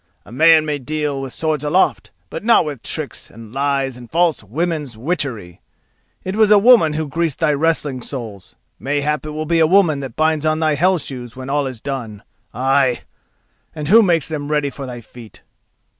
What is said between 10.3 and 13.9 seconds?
on thy Hell shoes when all is done—ay! and